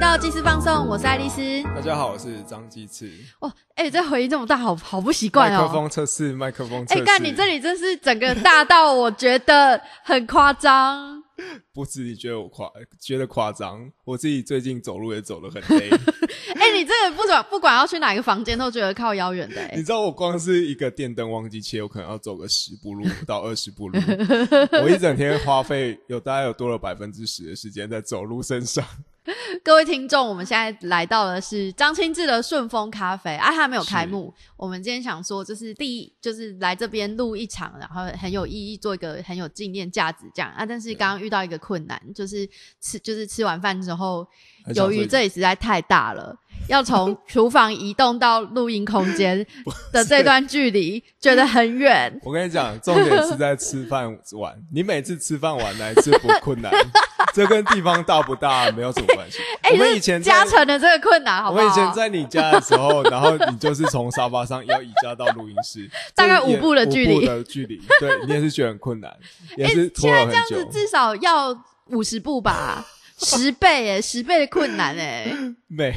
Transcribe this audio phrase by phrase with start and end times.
[0.00, 1.62] 到祭司放送，我是爱丽丝。
[1.62, 3.12] 大家好，我是张继次。
[3.38, 5.60] 哦，哎、这回音这么大，好好不习惯哦。
[5.60, 7.04] 麦克风测试，麦克风测试哎，试。
[7.04, 11.22] 干、你这里真是整个大到我觉得很夸张。
[11.72, 12.66] 不止你觉得我夸，
[12.98, 15.90] 觉得夸张，我自己最近走路也走得很累。
[16.56, 23.98] 哎、你这个不管不管要去哪个房间，都觉得靠腰远的、哎你知道我光是一个电灯忘记切，我可能要走个十步路到二十步路。
[24.82, 28.82] 我一整天花费有大概有多了百分之十的时间在走路身上。
[29.62, 34.32] 各位听众，我们现在来到的是张清志的顺丰咖啡，啊，还没有开幕。
[34.56, 40.64] 我们今天想说，就是第一，就是来这边录一场，然后很有意义，做一个很有纪念价值这样啊。
[40.64, 42.48] 但是刚刚遇到一个困难，就是
[42.80, 44.26] 吃，就是吃完饭之后，
[44.74, 46.34] 由于这里实在太大了，
[46.70, 49.44] 要从厨房移动到录音空间
[49.92, 52.20] 的这段距离，觉得很远。
[52.22, 54.54] 我跟你讲，重点是在吃饭晚。
[54.72, 56.72] 你每次吃饭晚哪一次不困难？
[57.34, 59.38] 这跟地方大不大没有什么关系。
[59.62, 61.64] 哎、我们以前在加成的这个困难，好不好？
[61.64, 69.12] 我们以前在你家的时候，然后你就是从沙发上要移家到录音室，大概五步的距离五步的距离，对你也是觉得很困难，
[69.56, 70.34] 也哎、是拖了很久。
[70.48, 72.84] 这样子至少要五十步吧，
[73.20, 75.32] 十倍哎，十倍的困难哎。
[75.68, 75.92] 没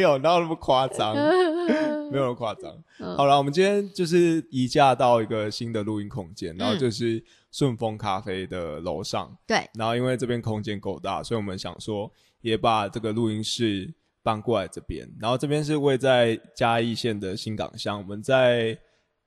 [0.00, 1.14] 有，哪有那么夸张？
[2.10, 2.72] 没有那么夸张。
[2.98, 9.36] 嗯好了，我们今天就是移驾到一个新的录音空间，然后嗯就是顺丰咖啡的楼上。
[9.46, 13.92] 对，然后因为这边空间够大，所以我们想说也把这个录音室
[14.22, 15.08] 搬过来这边。
[15.20, 18.76] 然后这边是位在嘉义县的新港乡，我们在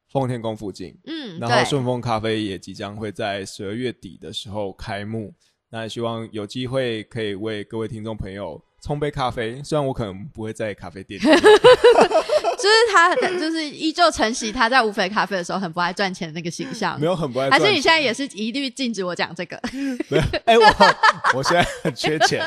[0.10, 0.98] 奉天宫附近。
[1.06, 5.34] 嗯，然后对，顺丰咖啡也即将会在十二月底的时候开幕，
[5.74, 9.62] 那希望有机会可以为各位听众朋友冲杯咖啡。
[9.64, 11.24] 虽然我可能不会在咖啡店里，
[12.62, 17.06] 就是他，就是依旧承袭他在无肥咖啡的时候很不爱赚钱的那个形象没。
[17.06, 17.60] 有很不爱还。
[17.60, 19.60] 是你现在也是一律禁止我讲这个？
[20.08, 20.24] 没有？
[20.46, 22.44] 哎、我我现在很缺钱，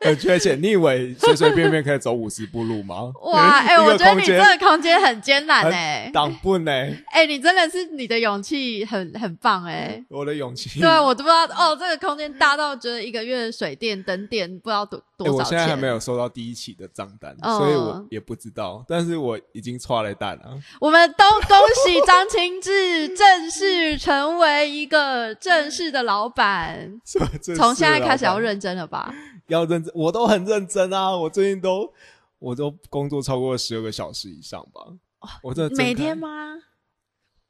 [0.00, 0.60] 很缺钱。
[0.60, 3.12] 你以为随随便便可以走五十步路吗？
[3.22, 6.70] 哇，哎、我觉得你这个空间很艰难哎、挡不呢？
[7.10, 10.80] 哎、你真的是你的勇气很很棒哎、我的勇气。
[10.80, 15.38] 对，啊我都不知道哦，这个空间大到觉得一个月水电等电不知道多多哎、少钱。
[15.38, 18.84] 我现在还没有收到第一期的账单，哦所以我也不知道。
[18.88, 20.58] 但是我已经错了蛋了。
[20.80, 27.00] 我们都恭喜张清志正式成为一个正式的老板，
[27.56, 28.54] 从现在开始要认。
[28.54, 29.12] 真了吧？
[29.48, 31.14] 要认真，我都很认真啊！
[31.14, 31.92] 我最近都，
[32.38, 34.80] 我都工作超过十二个小时以上吧。
[35.42, 36.16] 我每天？
[36.16, 36.56] 吗？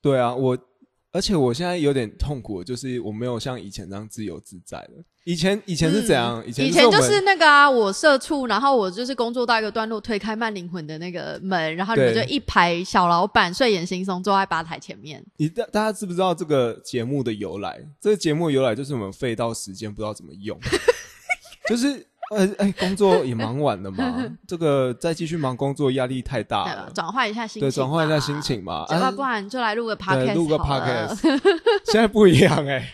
[0.01, 0.59] 对啊，我
[1.15, 5.05] 而且我现在有点痛苦，就是我没有像以前那样自由自在了。
[5.23, 6.45] 以前以前是怎样？
[6.45, 15.25] 以前以前就是那个啊，我社畜，然后我就是工作到一个段落，推开慢灵魂的那个门，然后你们就一排小老板睡眼惺忪坐在吧台前面。
[15.37, 17.81] 你大大家知不知道这个节目的由来？
[18.01, 20.59] 这个节目的由来就是我们废到时间不知道怎么用，
[21.71, 28.35] 就是呃哎工作也忙完了嘛， 这个再继续忙工作压力太大了，转换一下心情，对，转换一下心。
[28.43, 31.17] 情嘛，要啊不然就来录个，podcast，录个 podcast，
[31.87, 32.87] 现在不一样哎、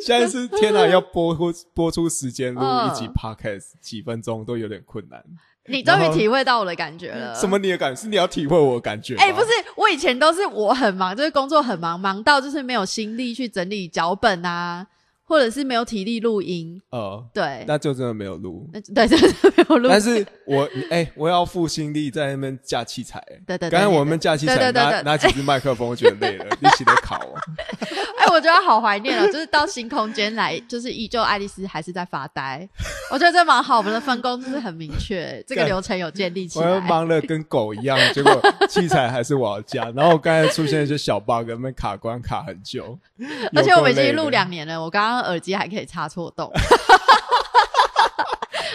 [0.00, 5.22] 现在是天哪，要播出播出时间录嗯一集 podcast，几分钟都有点困难。
[5.66, 7.34] 你终于体会到我的感觉了。
[7.34, 9.16] 什么你的感是你要体会我的感觉？
[9.16, 9.46] 哎、不是，，
[9.76, 14.86] 我以前都是我很忙，就是工作很忙，忙到就是没有心力去整理脚本啊，
[15.24, 16.80] 或者是没有体力录音。
[16.90, 18.68] 呃，对，那就真的没有录。
[18.72, 19.88] 那对，真的没有录。
[19.88, 23.40] 但是我你哎、我要付心力在那边架器材、欸。
[23.46, 27.34] 对对对，刚才我们架器材拿拿几支麦克风，我觉得累了，一起在考哦。
[28.18, 32.68] 哎，我觉得好怀念哦，就是到新空间来，就是依旧爱丽丝还是在发呆。
[33.10, 36.80] 我觉得这蛮好，我们的分工就是很明确，这个流程有建立起来我。
[36.80, 39.90] 忙的跟狗一样，结果器材还是我要架。
[39.96, 42.98] 然后我刚才出现一些小 bug，那边卡关卡很久。
[43.54, 46.50] 而且我们已经录两年了，我刚刚耳机还可以插错洞。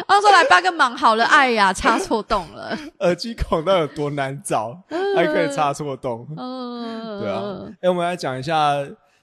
[0.07, 2.77] 然后说来帮个忙好了，哎呀，插错洞了。
[2.99, 4.81] 耳机孔到底有多难找，
[5.15, 6.27] 还可以插错洞。
[6.37, 7.41] 嗯，对啊，
[7.81, 8.77] 哎、我们来讲一下，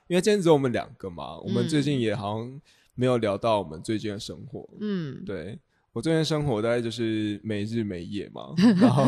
[0.09, 2.61] 因为今天只有我们两个嘛，我们最近也好像
[2.95, 4.69] 没有聊到我们最近的生活。
[4.81, 5.59] 嗯，对
[5.93, 9.07] 我最近生活大概就是没日没夜嘛， 然后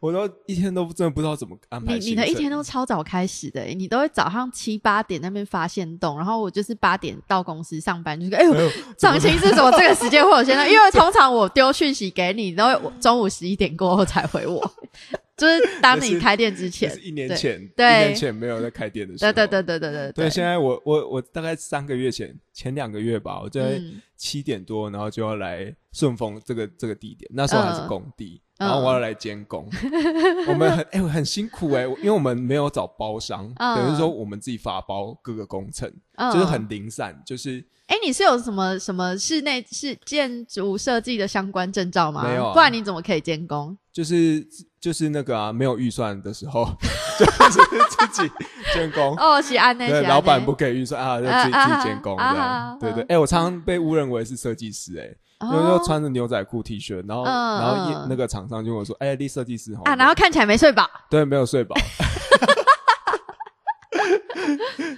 [0.00, 2.10] 我都一天都真的不知道怎么安排你。
[2.10, 10.68] 你的一天都超早开始的欸，你都会早上七八点那边发现动，然后我就是八点到公司上班，就是哎呦，哎呦 长青是什么这个时间会有现在？
[10.68, 14.60] 因为通常我丢讯息给你，然后中午十一点过后才回我，
[15.36, 17.00] 就是当你开店之前是。
[17.00, 19.32] 一年前，对一年前没有在开店的时候。
[19.32, 29.66] 对对对对对对对，现在我我我大概三个月前，前两个月吧，我在嗯七点多，然后就要来顺丰这个这个地点，那时候还是嗯工地，然后我要来监工。
[30.46, 42.22] 我们很哎、很辛苦哎、因为我们没有找包商，嗯等于说我们自己发包各个工程，嗯就是很零散，就是哎、你是有什么什么室内是建筑设计的相关证照吗？
[42.22, 43.76] 没有啊不然你怎么可以监工？
[43.92, 44.46] 就是
[44.80, 46.64] 就是那个啊，没有预算的时候，
[47.18, 48.30] 就是自己
[48.72, 49.16] 监工。
[49.16, 49.88] 哦，是安内？
[49.88, 52.78] 对，老板呢不给预算啊，就啊自己自己监工这啊啊样。
[52.78, 61.76] 对对啊，哎，我常常被误认为是设计师，哎，有时候穿着牛仔裤 T 恤，然后嗯然后那个厂商就跟我说，哎，你设计师好啊，然后看起来没睡饱，对，没有睡饱。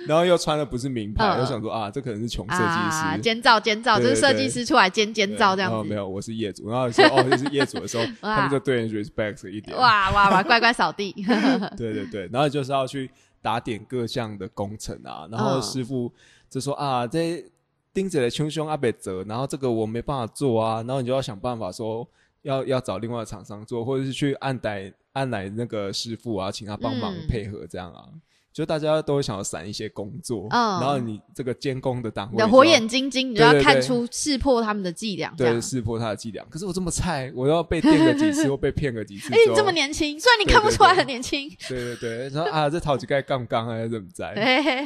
[0.06, 3.20] 然后又穿的不是名牌，嗯又想说啊，这可能是穷设计啊，师。
[3.22, 5.74] 监造监造，就是设计师出来监监对造这样子。
[5.74, 6.68] 然后没有，我是业主。
[6.68, 9.76] 然后说哦，这是业主的时候， 他们就对你 respect 一点。
[9.76, 11.12] 哇哇哇，乖乖扫地。
[11.76, 13.08] 对对对，然后就是要去
[13.40, 16.12] 打点各项的工程啊，然后嗯师傅
[16.50, 17.44] 就说啊，这
[17.94, 22.06] 钉子的胸胸阿北折，然后这个我没办法做啊，然后你就要想办法说
[22.42, 28.08] 要要找另外的厂商做，或者是去按逮按奶那个师傅啊，请他帮忙嗯配合这样啊。
[28.52, 35.30] 就大家都想要散一些工作，嗯然后你这个监工的单位你的就要火眼金睛，你就要看出识破他们的伎俩。
[35.36, 35.62] 这对样。
[35.62, 36.44] 识破他的伎俩。
[36.50, 44.34] 可是我这么菜，我要被电个几次， 或被骗个几次你这么年轻，虽然你看不出来很年轻，对对对，然后啊，这淘几盖杠杠还是怎么在？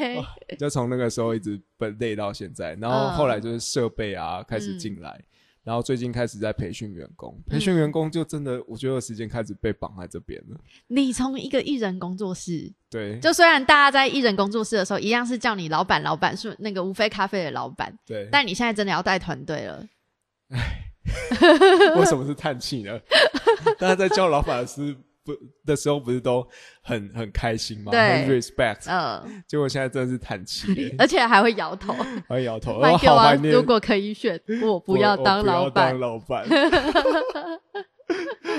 [0.58, 5.20] 就从那个时候一直被累到现在，然后后来就是设备啊、开始进来，
[5.66, 10.56] 然后最近开始在培训员工，培训员工就真的我觉得时间开始被绑在这边了。
[10.86, 19.84] 你从一个艺人工作室，对就虽然大家在艺人工作室的时候一样是叫你老板，老板是那个无非咖啡的老板，对，但你现在真的要带团队了。
[21.96, 22.96] 为什么是叹气呢？
[23.76, 25.36] 大家在叫老板的时不
[25.66, 26.46] 的时候，不是都
[26.80, 27.90] 很很开心吗？
[27.90, 31.92] 对很 respect，嗯，结果现在真的是叹气 耶，而且还会摇头。
[32.28, 33.52] 还摇头，好怀念。
[33.52, 36.00] 如果可以选，我不要我当我不要老板当。
[36.00, 36.46] 老板。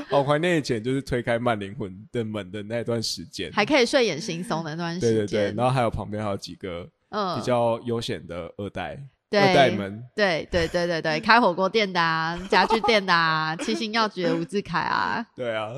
[0.10, 5.10] 好怀念以前就是推开慢灵魂的门的那段时间，还可以睡眼惺忪的那段时间。
[5.16, 15.72] 对对对，然后还有旁边还有几个嗯比较悠闲的二代，对二代们，对对对对对，开火锅店的啊，家具店的啊，七星药局的吴志凯啊，对啊。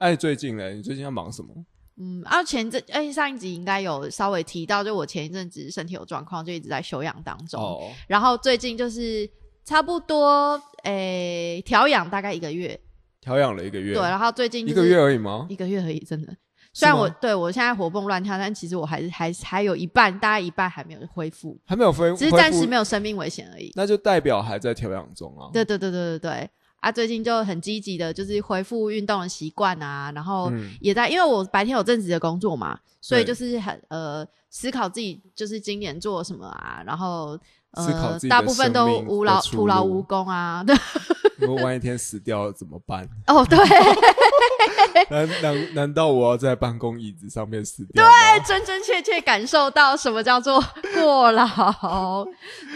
[0.00, 0.70] 哎，最近呢？
[0.70, 1.54] 你最近要忙什么？
[1.98, 9.28] 嗯，啊前阵哎上一集应该有稍微提到，就我前一阵子身体有状况，就一直在休养当中，哦，然后最近就是
[9.62, 12.80] 差不多诶调养大概一个月，
[13.20, 15.46] 调养了一个月，对，然后最近、就是、一个月而已吗？
[15.50, 16.34] 一个月而已，真的。
[16.72, 23.70] 虽然我对我现在活蹦乱跳，但其实我还是还还有一半，大概一半还没有恢复，还没有恢，只是暂时没有生命危险而已。
[23.74, 25.50] 那就代表还在调养中啊。
[25.52, 26.50] 对对对对对对，
[26.80, 30.70] 啊，最近就很积极的，就是恢复运动的习惯啊，然后嗯。
[30.80, 37.38] 也在，因为我白天有正职的工作嘛，所以就是很呃思考自己就是今年做什么啊，然后呃
[37.74, 40.76] 思考自己的大部分都无劳徒劳无功啊，对，
[41.38, 43.08] 如果万一天死掉了怎么办？
[43.28, 43.58] 哦对，
[45.08, 48.44] 难难难道我要在办公椅子上面死掉对？
[48.44, 50.60] 真真切切感受到什么叫做
[50.94, 51.46] 过劳。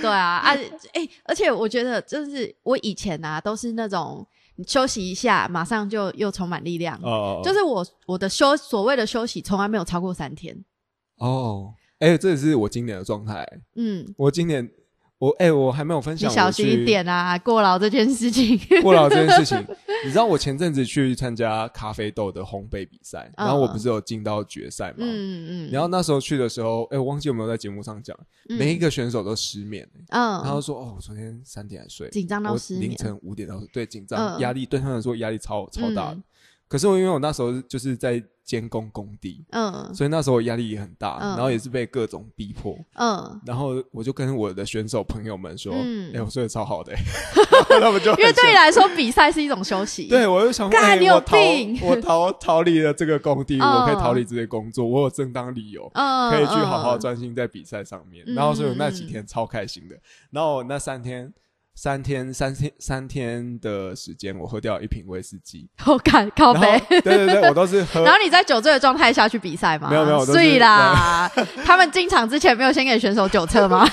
[0.01, 0.55] 对啊，啊，
[0.93, 4.27] 哎、而且我觉得，就是我以前啊，都是那种
[4.57, 6.97] 你休息一下，马上就又充满力量。
[7.03, 10.57] 哦，就是我我的休所谓的休息，从来没有超过三天。
[11.19, 13.47] 哦，哎，这也是我今年的状态。
[13.77, 14.69] 嗯，我今年
[15.19, 16.85] 我哎，我还没有分你享，小心一。
[16.85, 18.59] 点啊，过劳这件事情。
[18.83, 19.59] 过劳这件事情，
[20.05, 24.97] 你知道我前阵子去参加咖啡豆的烘焙比赛，嗯然后我不是有进到决赛嘛？
[25.01, 28.15] 嗯嗯然后那时候去的时候，哎，我忘记有没有在节目上讲，
[28.51, 36.23] 嗯每一个选手都失眠，嗯，然后说哦，我昨天三点才睡，紧张到我失眠凌晨五点到睡，对，紧张，嗯压力对他们来说压力超超大的嗯。
[36.69, 42.77] 可是我因为我那时候就是在监工工地，嗯所以那时候我压力也很大，嗯然后也是被各种逼迫。
[42.97, 46.99] 嗯，然后我就跟我的选手朋友们说：“哎、嗯我睡得超好的、欸。”
[47.71, 50.09] 然后他们就很因为对你来说，比赛是一种休息。
[50.09, 55.91] 对我就想说，哎、干你有我逃病我逃逃离了这个工地，嗯我可以逃离这些工作，我有正当理由。
[55.95, 59.97] 嗯，可以去好好嗯专心在比赛上面，嗯然后所以我那几天超开心的。
[60.31, 61.33] 然后我那三天、
[61.75, 67.01] 三天、三天、三天的时间，我喝掉一瓶威士忌， 我看靠然后背。
[67.01, 69.89] 对对对，我都是喝 然后你在酒醉的状态下去比赛吗？
[69.91, 71.31] 没有没有我都是所以啦，
[71.65, 73.87] 他们进场之前没有先给选手酒测吗？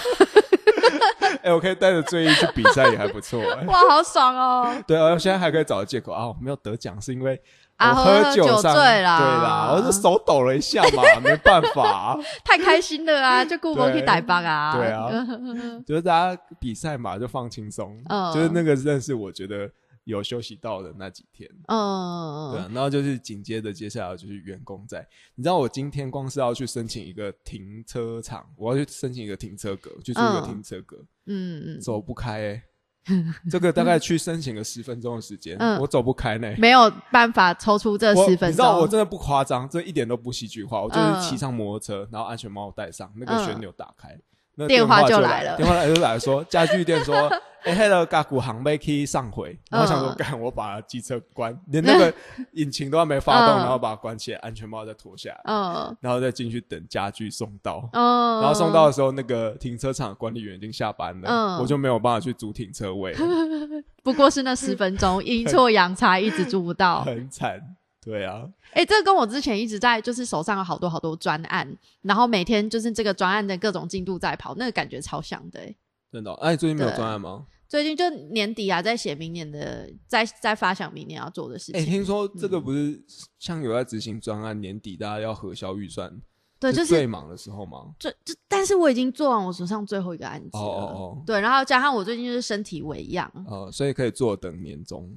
[1.44, 4.76] 哎、我可以带着醉意去比赛也还不错、哎哇，好爽哦！
[4.86, 7.38] 对啊，现在还可以找个借口啊，我没有得奖是因为我
[7.82, 14.02] 啊喝喝酒醉啦对啦，我是手抖了一下嘛， 没办法、太开心了啊，就顾不去对。
[14.04, 14.78] 逮帮啊。
[14.78, 15.10] 对啊。
[15.86, 18.34] 就是大家比赛嘛，就放轻松，嗯。
[18.34, 19.70] 就是那个认识，我觉得
[20.04, 21.50] 有休息到的那几天。
[21.68, 30.44] 嗯，对啊，然后就是紧接着接下来就是员工在，你知道我今天光是要去申请一个停车场，我要去申请一个停车格，去租一个嗯。
[30.46, 32.64] 停车格，嗯嗯，走不开、欸，
[33.50, 36.54] 这个大概去申请个十分钟的时间，嗯我走不开呢。
[36.58, 38.88] 没有办法抽出这我十分钟你知道我。
[38.88, 40.82] 真的不夸张，这一点都不戏剧化。
[40.82, 44.16] 我就是嗯骑上摩托车，然后安全帽戴上，那个嗯旋钮打开，
[44.56, 45.56] 那电话话就来了。
[45.58, 47.16] 电话来就来说，家具店说，
[47.64, 52.14] 哎，黑了嘎古行杯可以上回，然后想说，嗯干，我把机车关， 连那个
[52.54, 53.60] 引擎都还没发动，嗯。
[53.60, 55.96] 然后把它关起来，安全帽再脱下来，嗯。
[56.02, 57.88] 然后再进去等家具送到。
[57.94, 61.58] 嗯，然后送到的时候，那个停车场管理员已经下班了，嗯。
[61.60, 63.16] 我就没有办法去租停车位，
[64.04, 67.04] 不过是那十分钟，阴错阳差，一直租不到。
[67.04, 67.62] 很惨。
[68.04, 75.78] 对啊，哎、这跟我之前一直在就是手上有好多好多专案，然后每天就是这个专案的各种进度在跑，那个感觉超像的、欸。
[76.12, 76.34] 真的哦。
[76.42, 77.46] 哎，你最近没有对专案吗？
[77.70, 81.94] 最近就年底啊，在写明年的，在在发想明年要做的事情哎、情。
[81.94, 83.02] 听说这个不是
[83.40, 86.12] 像有在执行专案，年底大家要核销预算，
[86.60, 87.94] 对，就是最忙的时候吗？
[87.98, 90.60] 就就，但是我已经做完我手上最后一个案子了。
[90.60, 95.10] 哦哦哦对，然后加上我最近就是身体为恙，呃，所以可以坐等年终，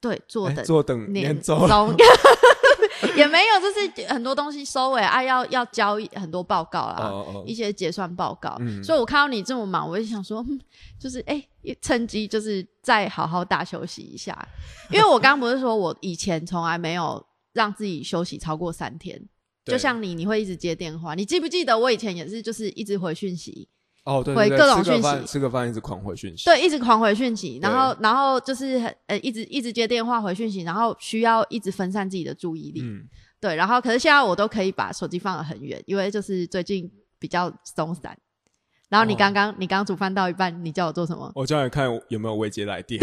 [0.00, 1.94] 对，做哎的坐等年年终，终。
[3.16, 6.96] 也没有，就是很多东西收尾啊，要要交很多报告啦。
[7.00, 8.82] 哦哦一些结算报告，嗯。
[8.82, 10.58] 所以我看到你这么忙，我就想说，嗯
[10.98, 11.44] 就是哎、
[11.80, 14.36] 趁机就是再好好大休息一下，
[14.90, 19.20] 因为我刚刚不是说我以前从来没有让自己休息超过三天，
[19.64, 23.68] 就像你，你会一直接电话，你记不记得我以前也是就是一直回讯息，
[24.08, 33.04] 哦对回对对，吃个各种讯息饭吃个饭一直狂回讯息，对，一直狂回讯息，然后然后就是很呃一直一直接电话回讯息，然后需要一直分散自己的注意力，嗯，
[33.40, 38.16] 对，然后可是现在我都可以把手机放得很远，因为就是最近比较松散。
[38.88, 41.30] 然后你哦刚刚、你刚刚煮饭到一半，你叫我做什么？
[41.34, 42.98] 我叫你看有没有未接来电，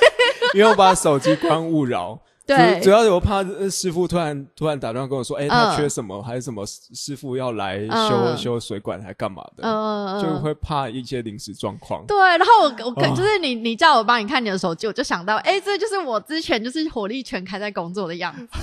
[0.56, 2.18] 因为我把手机关勿扰。
[2.46, 12.06] 对主主要是我怕呃师傅突然突然打电话跟我说，哎、他嗯缺什么，还是什么师师傅要来修、嗯修水管，还干嘛的，呃，就会怕一些临时状况。
[12.06, 18.48] 对，然后我我可、哦就是你你叫我帮你看你的手机，我就想到，哎，这就是我之前就是火力全开在工作的样子。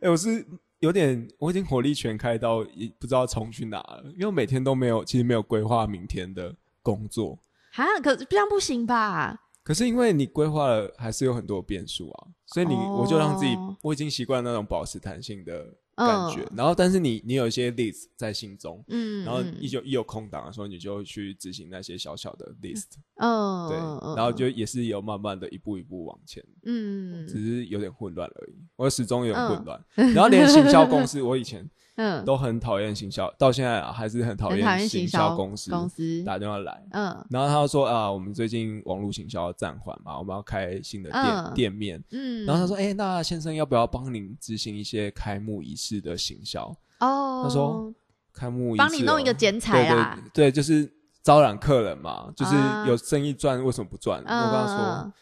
[0.00, 0.44] 哎、我是
[0.78, 7.38] 有点，我已经火力全开到也不知道冲去哪了，因为我每天都没有，其实没有规划明天的工作。
[7.74, 9.38] 啊，可这样不行吧？
[9.68, 15.62] 可是因为你规划了，还是有很多变数啊，所以你、哦我就让自己，我已经习惯那种保持弹性的
[15.94, 16.40] 感觉。
[16.40, 16.56] 嗯。
[16.56, 19.54] 然后，但是你你有一些 list 在心中，嗯，然后嗯。
[19.60, 23.76] 一有一有空档的时候，你就去执行那些小小的 list，、嗯，对，
[24.16, 27.26] 然后就也是有慢慢的一步一步往前，嗯。
[27.26, 28.56] 只是有点混乱而已。
[28.74, 29.84] 我始终有点混乱，
[30.14, 42.02] 然后连行销公司，我以前嗯，都很讨厌行销，到现在啊还是很讨厌行行销公司公司，打电话来，嗯然后他就说啊，我们最近网络行销要暂缓嘛，我们要开新的店、嗯店面。
[42.12, 46.74] 嗯，然后他说，哎、那先生要不要帮您执行一些开幕仪式的行销？
[47.00, 47.92] 哦，他说
[48.32, 50.88] 开幕仪式、帮你弄一个剪彩啊，对就是
[51.24, 54.22] 招揽客人嘛，就是啊有生意赚，为什么不赚？
[54.24, 55.12] 嗯，我跟他说，嗯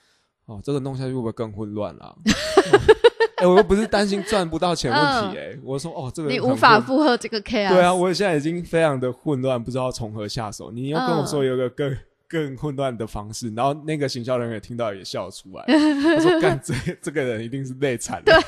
[0.46, 2.14] 哦，这个弄下去会不会更混乱啊？
[3.36, 10.70] 哎、我又不是担心赚不到钱问题、哎、我说哦，这个你无法混负荷这个 K 啊，对啊，我现在已经非常的混乱，不知道从何下手。
[10.70, 18.42] 你又跟我说有个更、更混乱的方式，然后那个行销人员听到也笑出来，我说：“干，这这个人一定是累惨了。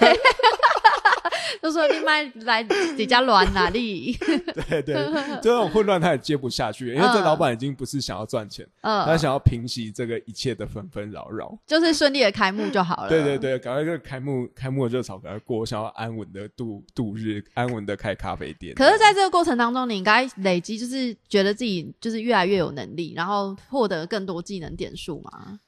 [1.63, 2.63] 就说你买来
[2.97, 4.17] 比较乱哪里，
[4.69, 4.95] 对 对，
[5.43, 11.57] 这种混乱他也接不下去，因为这老板已经不是想要赚钱，他嗯，想要平息这个一切的纷纷扰扰。
[11.67, 13.09] 就是顺利的开幕就好了。
[13.09, 18.75] 对对对，赶快这个开幕开幕的热潮赶快过，我想要安稳的度度日，安稳的开咖啡店。
[18.75, 25.59] 可是，在这个过程当中，你应该累积，就是觉得自己就是越来越有能力，然后获得更多技能点数嘛。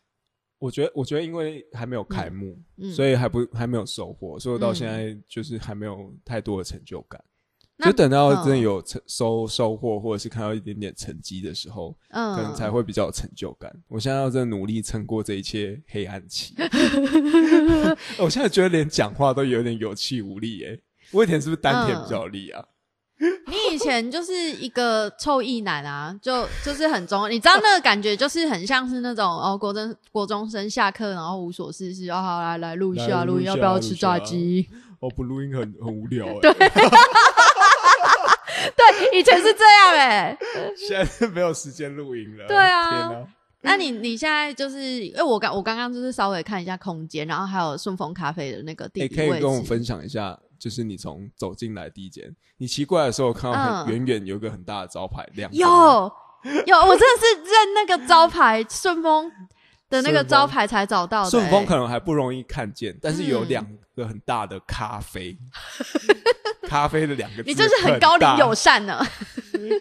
[0.60, 7.20] 我觉得，我觉得因为还没有开幕，嗯，所以还不还没有收获，所以我到嗯现在就是还没有太多的成就感。
[7.82, 13.74] 那就等到真的嗯有成收收获，或者是看到一点点成绩的时候，嗯，可能才会比较有成就感。
[13.88, 16.54] 我现在要真的努力撑过这一切黑暗期。
[18.20, 20.78] 我现在觉得连讲话都有点有气无力耶。
[21.10, 22.62] 我以前是不是丹田比较有力啊？
[23.46, 34.66] 你以前就是一个臭意男啊，就就是很中，你知道那个感觉就是很像是那种哦，国中国中生下课然后无所事事，哦好来来录一下录一下，来录一下要不要吃炸鸡？
[35.00, 36.32] 哦，不录音很很无聊哎。
[38.76, 40.36] 对，以前是这样哎、
[40.76, 42.46] 现在是没有时间录音了。
[42.46, 43.10] 对啊！
[43.62, 55.56] 那你你现在就是，因为我刚我刚刚就是稍微看一下空间，然后还有顺丰咖啡的那个地你理位置，可以跟我分享一下，就是你从走进来第一间，你奇怪的时候，看到很嗯远远有一个很大的招牌亮着。
[55.56, 55.66] 有
[56.66, 59.32] 有，我真的是认那个招牌顺丰
[59.88, 61.30] 的那个招牌才找到的、欸。
[61.30, 65.36] 顺丰可能还不容易看见，但是有嗯两个很大的咖啡，
[66.68, 69.02] 咖啡的两个字，你真是很高龄友善呢。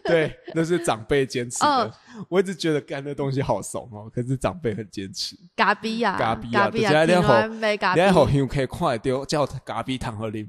[0.03, 1.85] 对，那是长辈坚持的。
[1.85, 1.91] 嗯
[2.27, 5.37] 我一直觉得干那东西好怂哦，可是长辈很坚持。
[5.55, 7.47] 咖啡啊，咖啡啊咖啡啊，就是要练好。
[7.47, 10.45] 你爱好香可以快丢叫咖啡糖和啉，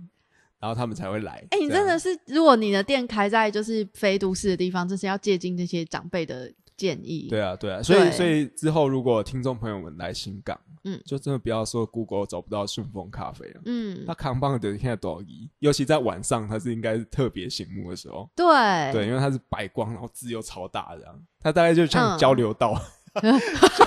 [0.60, 1.42] 然后他们才会来。
[1.50, 7.28] 哎、你真的是，如果你的店开在就是非都市的地方，就是要借鉴这些长辈的建议。
[7.28, 13.60] 对啊，对啊，所以所以之后如果听众朋友们来新港，嗯就真的不要说 Google 找不到顺丰咖啡了。
[13.64, 15.50] 嗯，它扛棒的现在多少亿？
[15.58, 18.28] 尤其在晚上，它是应该是特别醒目的时候。
[18.36, 18.46] 对
[18.92, 22.80] 对，因为它是白光，然后字又超大，这样，它大概就像嗯交流道，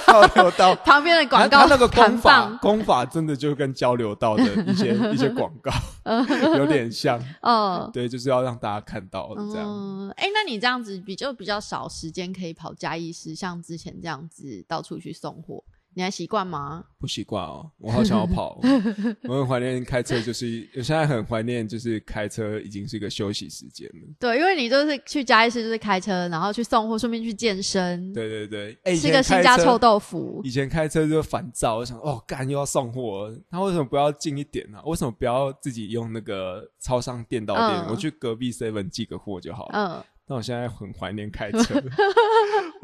[0.07, 0.75] 交流道。
[0.83, 5.71] 旁边的广告那个弹功法，放，功法真的就跟交流道的一些一些广告
[6.57, 7.19] 有点像。
[7.41, 7.89] 哦。
[7.93, 9.67] 对，就是要让大家看到这样。
[9.67, 15.63] 嗯，哎、那你这样子比就比较少时间可以跑嘉义市，像之前这样子到处去送货，
[15.95, 16.83] 你还习惯吗？
[16.99, 18.59] 不习惯哦，我好想要跑，
[19.27, 24.07] 我很怀念开车，就是我现在很怀念，就是开车已经是一个休息时间了。
[24.19, 30.41] 对，因为你就是去嘉义市就是开车，然后去送货，顺便去健身，对对对，吃个新家臭豆腐。
[30.43, 37.69] 以前开车就烦躁，我想哦，干又要送货了，他为什么不要近一点呢、为什么不要自己用那个超商电到店？
[37.81, 39.71] 嗯我去隔壁 seven 寄个货就好了。
[39.73, 41.83] 嗯，但我现在很怀念开 车，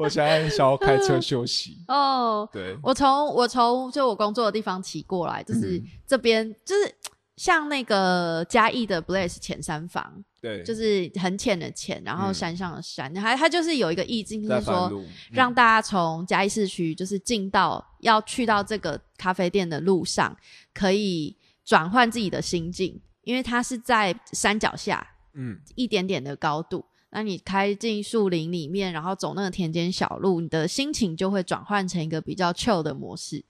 [0.00, 1.84] 我现在想要开车休息。
[1.88, 5.86] 哦，对，我从我从就我工作的地方骑过来，就是嗯。
[6.06, 6.94] 这边就是
[7.36, 12.34] 像那个嘉义的 Blaze 浅山房，对，就是很浅的浅，然后嗯。
[12.34, 14.90] 山上的山，还它就是有一个意境，就是说
[15.30, 20.34] 让大家从嘉义市区就是进到要去到这个咖啡店的路上，
[20.72, 26.84] 可以转换自己的心境，因为它是在山脚下嗯，一点点的高度。
[27.12, 33.44] 那你开进树林里面，然后走那个田间小路，你的心情就会转换成一个比较 chill 的模式。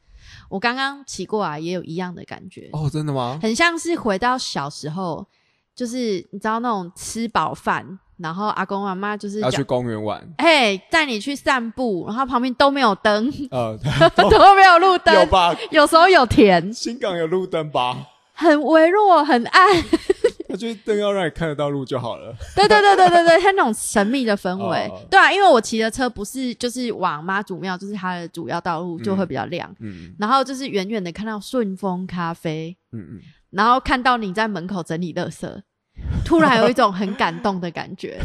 [0.48, 3.38] 我刚刚骑过来也有一样的感觉，哦，真的吗？
[3.42, 5.26] 很像是回到小时候，
[5.74, 13.76] 就是你知道那种吃饱饭，然后阿公阿妈就是要去公园玩，哎，带你去散步，然后旁边都没有灯，呃，
[14.16, 15.54] 都没有路灯，有吧？
[15.70, 18.06] 有时候有田，新港有路灯吧？
[18.32, 19.68] 很微弱，很暗。
[20.60, 22.34] 那就是灯要让你看得到路就好了。
[22.54, 25.00] 对对对对对对，它那种神秘的氛围， 哦。
[25.10, 33.20] 对啊，因为我骑的车不是就是往妈祖庙，就是它的主要道路就会比较亮，嗯然后就是远远的看到顺丰咖啡，嗯嗯，
[33.50, 35.62] 然后看到你在门口整理垃圾，
[36.24, 38.20] 突然有一种很感动的感觉，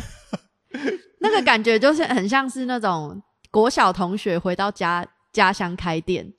[1.20, 3.22] 那个感觉就是很像是那种
[3.52, 6.34] 国小同学回到家家乡开店，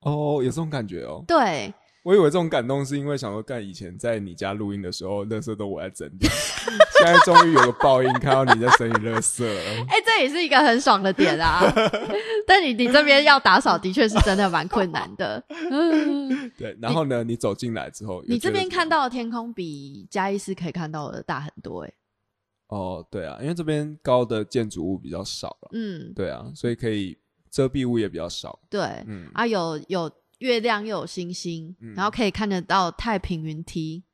[0.00, 1.22] 哦，有这种感觉哦。
[1.26, 1.72] 对，
[2.06, 6.28] 我以为这种感动是因为想说，干以前在你家录音的时候，垃圾都我在整理，
[7.00, 9.60] 现在终于有个报应，看到你在整理垃圾了。
[9.88, 11.64] 哎、这也是一个很爽的点啊。
[12.46, 15.42] 但你你这边要打扫，的确是真的蛮困难的。
[15.48, 21.92] 嗯，对，然后呢，你走进来之后，你这边看到的天空比嘉义市可以看到的大很多、欸，
[22.68, 27.18] 哦，对啊，因为这边高的建筑物比较少了，嗯，对啊，所以可以
[27.50, 28.60] 遮蔽物也比较少。
[28.70, 34.04] 对，嗯，啊，有有月亮又有星星，嗯然后可以看得到太平云梯。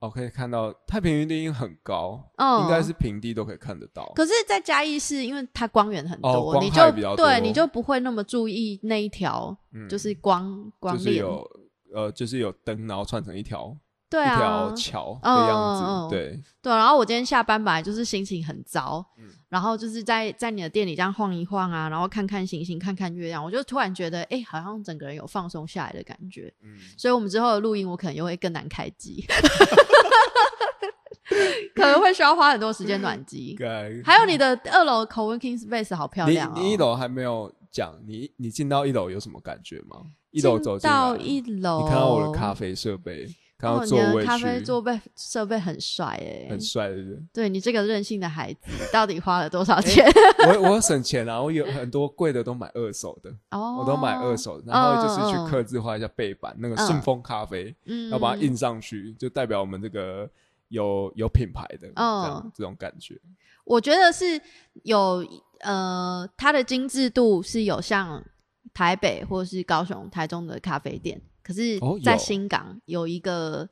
[0.00, 4.12] 哦，可以看到太平云地很高，嗯应该是平地都可以看得到。
[4.14, 11.20] 可是，在嘉义市，因为它光源很多，你就对，你就不会那么注意那一条，嗯就是光光就是链。
[11.20, 11.44] 有
[11.92, 13.76] 呃，就是有灯，然后串成一条、
[14.10, 16.08] 对一条啊，桥的嗯样子。
[16.14, 26.52] 对，对，然后我今天下班本来就是心情很糟，嗯然后就是在在你的店里这样晃一晃啊，然后看看星星，看看月亮，我就突然觉得，哎，好像整个人有放松下来的感觉。
[26.62, 29.24] 嗯，所以我们之后的录音，我可能又会更难开机，
[31.74, 33.56] 可能会需要花很多时间暖机。
[33.58, 36.54] 该还有你的二楼 co-working space 好漂亮哦！
[36.56, 40.02] 你一楼还没有讲，你你进到一楼有什么感觉吗？
[40.30, 43.26] 一楼走进，到一楼，你看到我的咖啡设备，
[43.58, 47.22] 看到哦，座位区，你咖啡座备设备很帅哎很，帅，对不对？
[47.32, 50.06] 对你这个任性的孩子，到底花了多少钱？
[50.46, 60.30] 我我有省 钱啊，我有很多贵的都买二手的，哦，我都买二手的，然后就是去刻字化一下背板，那个嗯顺丰咖啡，嗯要把它印上去，就代表我们这个
[60.68, 63.20] 有有品牌的，这样嗯这种感觉。
[63.64, 64.40] 我觉得是
[64.84, 65.26] 有
[65.60, 68.24] 呃，它的精致度是有像
[68.72, 73.66] 台北或是高雄、台中的咖啡店，可是哦，在新港有一个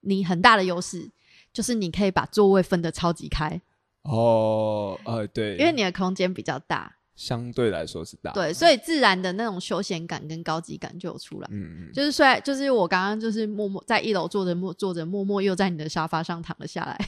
[0.00, 1.10] 你很大的优势，
[1.52, 3.60] 就是你可以把座位分得超级开，
[4.04, 11.48] 哦，呃，对，因为你的空间比较大，相对来说是大，对，所以自然的那种休闲感跟高级感就有出来。
[11.52, 16.98] 嗯嗯，就是虽然就是我刚刚就是默默在一楼坐着默坐着，默默又在你的沙发上躺了下来。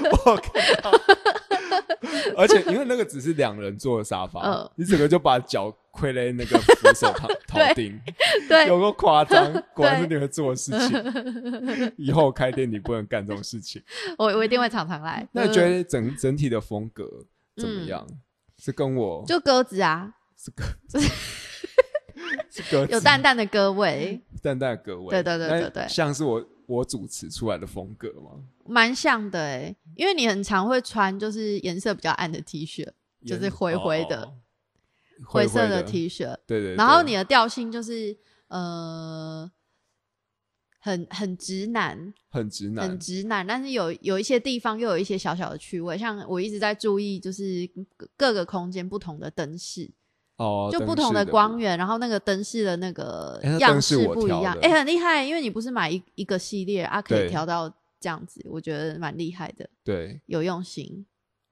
[0.24, 0.90] 我看到，
[2.36, 7.98] 而且因为那个只是两人坐的沙发，嗯你整个就把脚跪在那个扶手旁头顶，
[8.48, 11.92] 对，有个夸张，果然是你会做的事情。
[11.98, 13.82] 以后开店你不能干这种事情。
[14.16, 15.26] 我我一定会常常来。
[15.32, 17.08] 那你觉嗯得整整体的风格
[17.56, 18.06] 怎么样？
[18.58, 21.00] 是跟我就鸽子啊，是鸽子，
[22.50, 25.08] 是鸽子有淡淡的鸽味，淡淡的鸽味。
[25.10, 28.30] 对对对对对像是我我主持出来的风格吗？
[28.66, 32.86] 蛮像的哎、因为你很常会穿就是颜色比较暗的 T 恤，
[33.26, 34.34] 就是灰灰的哦
[35.24, 35.82] 灰色的。
[35.82, 36.74] 的 T 恤，对对对。
[36.76, 38.16] 然后你的调性就是
[38.48, 39.50] 呃，
[40.80, 42.88] 很很直男，很直男。
[42.88, 49.90] 很，直男，但是有有一些地方又有一些小小的趣味，像我一直在注意，就是各各个空间不同的灯饰，
[50.36, 57.68] 哦，灯就不同的光源，然后那个灯饰的那个样式不一样，哎、很厉害，因为你不是买一一个系列啊，可以调到
[58.00, 61.04] 这样子，我觉得蛮厉害的，对，有用心。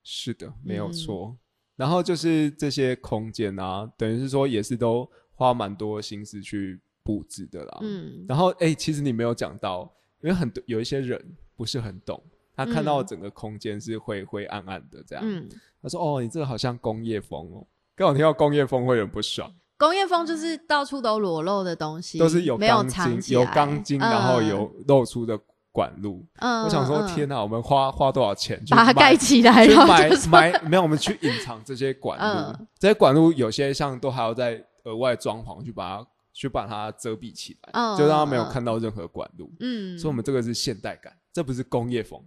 [0.03, 0.93] 是的，没有嗯。
[0.93, 1.37] 错。
[1.79, 7.79] 然后就是这些空间啊，等于是说也是都花蛮多心思去布置的啦。
[7.83, 9.89] 嗯，然后哎、其实你没有讲到，
[10.21, 11.25] 因为很多有一些人
[11.57, 12.21] 不是很懂，
[12.57, 15.49] 他看到嗯整个空间是灰灰暗暗的这样，嗯，
[15.81, 17.65] 他说：“哦，你这个好像工业风哦。”
[17.95, 25.39] 刚好听到工业风会很不爽，工业风就是到处都裸露的东西，都是有没有钢筋，有钢筋，然后有露出的
[25.79, 26.27] 管路。
[26.41, 39.49] 嗯，我想说，嗯天哪，我们花花多少钱去把它盖起来，然后去买买没有，我们去隐藏这些管路，嗯这些管路有些像都还要再额外装潢去把它去把它遮蔽起来，嗯就让他没有嗯看到任何管路。
[39.61, 42.21] 嗯，所以我们这个是现代感，这不是工业风，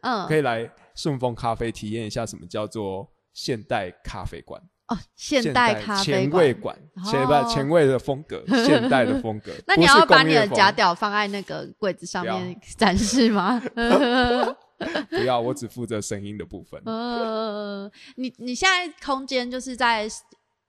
[0.00, 4.60] 嗯可以来顺丰咖啡体验一下什么叫做现代咖啡馆。
[4.88, 6.78] 哦，现代咖啡前卫馆。
[7.04, 9.52] 前前卫的风格，现代的风格。
[9.66, 13.60] 那你要把你的假屌放在那个柜子上面展示吗？
[15.10, 16.80] 不要，我只负责声音的部分。
[16.84, 20.08] 呃，你你现在空间就是在，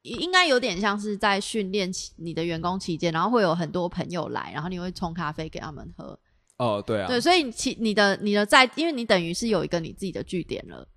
[0.02, 6.18] 应该有点像是在训练期你的员工期间，然后会有很多朋友来，然后你会冲咖啡给他们喝。
[6.58, 10.88] 哦，对啊，对，所以你其你的你的在，因为你等于是有一个你自己的据点了。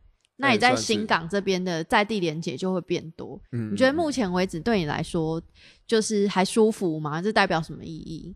[0.41, 3.41] 那你在新港这边的在地连接就会变多。
[3.53, 5.41] 嗯你觉得目前为止对你来说，
[5.87, 7.21] 就是还舒服吗？
[7.23, 8.35] 这代表什么意义？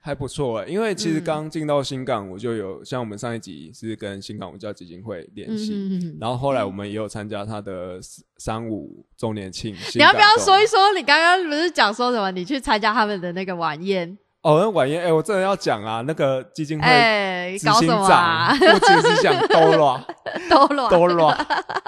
[0.00, 7.98] 还不错哎，因为其实嗯刚进到新港，我就有像我们上一集是跟新港文教基金会联系，然后后来我们也有参加他的
[8.36, 9.74] 三五周年庆。
[9.94, 10.92] 你要不要说一一说？
[10.94, 12.30] 你刚刚不是讲说什么？
[12.32, 14.18] 你去参加他们的那个晚宴？
[14.44, 18.74] 哦，那晚宴哎，我真的要讲啊，那个基金会哎、执行搞什么啊长，？
[18.74, 20.06] 我只是想兜了
[20.50, 21.46] 都乱，兜了。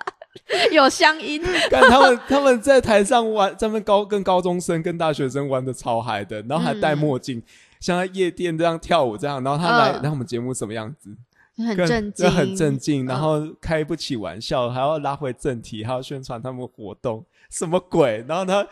[0.73, 1.43] 有乡音。
[1.71, 7.43] 看他们他们在台上玩，他们高跟高中生跟大学生玩的超嗨的，然后还戴墨镜，
[7.79, 11.11] 像在夜店这样跳舞这样，然后他来，嗯然后我们节目什么样子？
[11.59, 17.25] 跟很震惊，就很震惊，嗯然后开不起玩笑，还要拉回正题，还要宣传他们活动，
[17.57, 18.23] 什么鬼？
[18.29, 18.67] 然后他，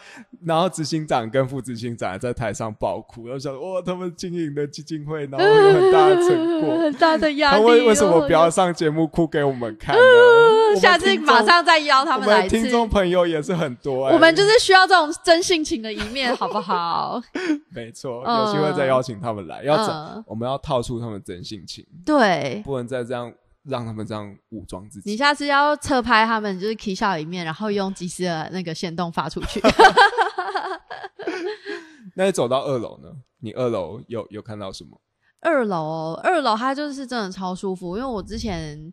[0.45, 7.81] 然后执行长跟副执行长还在台上爆哭，然后想哇，他们经营的基金会，然后有很大的成果， 很大的压力他力。
[7.81, 8.51] 为为什么不要哦？
[8.51, 9.97] 上节目哭给我们看
[10.79, 12.57] 下次马上再邀他们来一次。
[12.57, 17.23] 们听众朋友也是很多、欸，我们就是需要这种真性情的一面， 好不好？
[17.71, 23.33] 没错，嗯有机会再邀请他们来，要找、嗯我们要套出他们真性情，对，不能再这样
[23.65, 25.11] 让他们这样武装自己。
[25.11, 29.61] 你下次要侧拍他们，就是 K 笑一面，然后用即时的那个线动发出去。
[32.17, 33.11] 那你走到二楼呢？
[33.41, 35.01] 你二楼有有看到什么？
[35.41, 38.93] 二楼哦，二楼它就是真的超舒服，因为我之前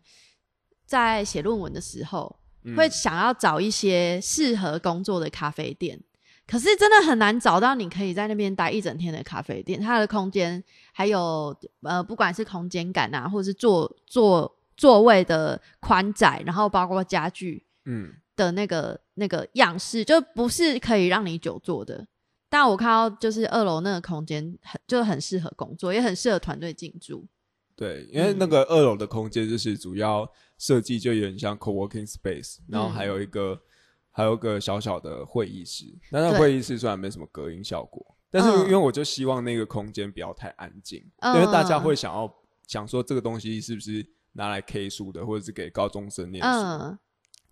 [0.86, 6.02] 在写论文的时候，嗯会想要找一些适合工作的咖啡店，
[6.46, 9.80] 可是真的很难找到你可以在那边待一整天的咖啡店。
[9.80, 22.08] 它的空间还有呃，不管是空间感啊，或者是座座座位的宽窄，然后包括家具嗯，的那个那个样式，就不是可以让你久坐的。
[22.50, 27.28] 但我看到就是二楼那个空间很就很适合工作，也很适合团队进驻。
[27.76, 33.62] 对，因为那个二楼的空间就是主要设计就有点像 co-working space，然后还有一个、
[34.10, 35.86] 还有个小小的会议室。
[36.12, 42.32] 那那个会议室虽然没什么隔音效果，但是嗯因为我就希望那个空间不要太安静，嗯因为大家会想要
[42.66, 46.50] 想说这个东西是不是拿来 K 书的，或者是给高中生念书。
[46.50, 46.98] 嗯。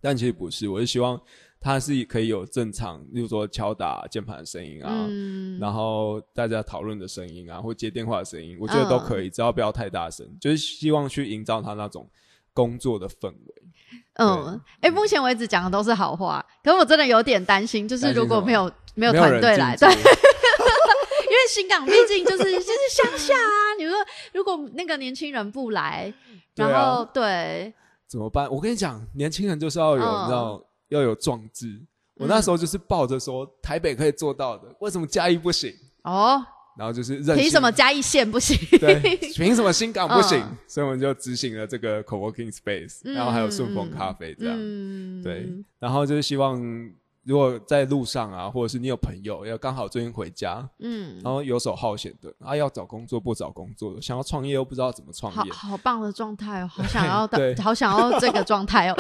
[0.02, 1.20] 但其实不是，我是希望
[1.60, 12.10] 它是可以有正常，例如说敲打键盘的声音啊，嗯，然后大家讨论的声音啊，或接电话的声音，我觉得都可以，只要不要太大声，就是希望去营造他那种
[12.54, 13.64] 工作的氛围。
[14.14, 23.69] 嗯，哎、目前为止讲的都是好话，可是我真的有点担心，就是如果没有没有团队来，对， 因为新港毕竟就是就是乡下啊。
[23.80, 23.96] 你说
[24.34, 26.14] 如果那个年轻人不来，
[26.56, 27.74] 然后对，
[28.08, 28.52] 怎么办？
[28.52, 31.82] 我跟你讲，年轻人就是要有，嗯你知道，要有壮志。
[32.16, 35.74] 我那时候就是抱着说台北可以做到的，为什么嘉义不行？
[36.04, 36.44] 哦，
[36.78, 38.58] 然后就是任性凭什么嘉义县不行？
[38.78, 39.00] 对，
[39.36, 40.38] 凭什么新港不行？
[40.42, 44.56] 嗯所以我们就执行了这个 co-working space，、然后还有顺丰咖啡这样。
[44.58, 45.48] 嗯，对，
[45.80, 46.62] 然后就是希望
[47.30, 58.96] 如果在路上啊，或者是你有朋友要刚好最近回家，嗯，然后游手好闲的啊，要找工作不找工作的，想要创业又不知道怎么创业，好棒的状态哦， 好想要对，好想要这个状态哦。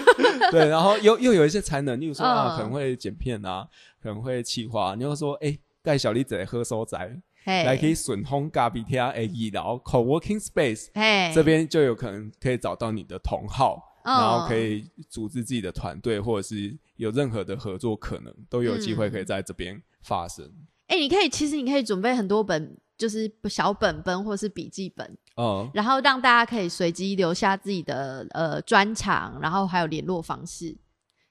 [0.50, 3.68] 对，然后又又有一些才能，例如说啊，嗯可能会剪片啊，
[4.02, 5.58] 可能会企划，你又说哎。
[5.84, 6.96] 带小丽子来喝收仔，
[7.44, 20.48] 来可，以顺丰咖比天 A E，，然后 co-working space 嘿，这边就有可能可以找到你的同好，嗯然后可以组织自己的团队，或者是有任何的合作可能，都有机会可以在这边发生。
[20.88, 30.76] 哎，你可以，其实你可以准备很多本，就是小本本或是笔记本，嗯，然后让大家可以随机留下自己的呃专长，然后还有联络方式。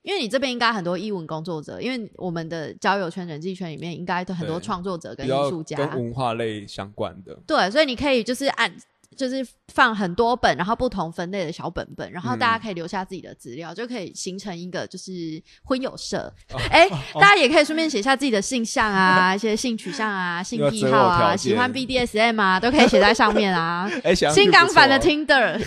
[0.02, 8.76] 因为你这边应该很多译文工作者，因为我们的交友圈、人际圈里面应该都很多创作者跟艺术家，跟文化类相关的，对，所以你可以就是按
[9.14, 16.34] 就是放很多本，然后不同分类的小本本，然后大家可以留下自己的资料，就可以形成一个就是婚友社。
[16.70, 23.90] 哎、大家也可以顺便写下自己的性向啊、 一些性取向啊、性癖好啊、喜欢 BDSM 啊， 都可以写在上面啊。
[24.34, 25.62] 新港版的 Tinder，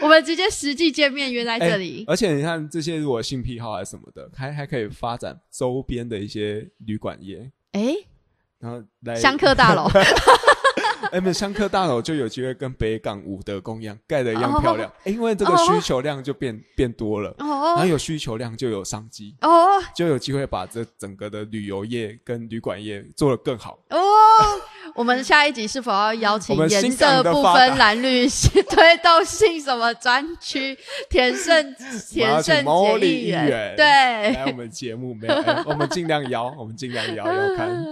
[0.00, 2.04] 我们直接实际见面约在这里。
[2.08, 7.94] 哎而且你看这些，如果性癖好还是什么的，还还可以发展周边的一些旅馆业，哎、
[8.58, 9.88] 然后来香客大楼，
[11.14, 23.78] 哎，不是香客大楼就有机会跟北港五德宫一样盖的一样哦漂亮，哎因为这个哦需求量就变变多了，然后哦有需求量就有商机，哦就有机会把这整个的旅游业跟旅馆业做得更好。
[23.90, 23.98] 哦！
[24.94, 30.76] 我们下一集是否要邀请颜色不分蓝绿推动性什么专区？
[31.10, 31.74] 田胜
[32.10, 35.34] 田胜杰议员对，来我们节目没有？
[35.34, 37.84] 哎我们尽量邀，我们尽量邀 邀看。